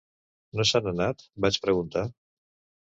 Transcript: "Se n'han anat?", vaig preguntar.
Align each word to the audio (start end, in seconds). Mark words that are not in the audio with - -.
"Se 0.53 0.57
n'han 0.63 0.89
anat?", 1.03 1.23
vaig 1.47 1.61
preguntar. 1.69 2.09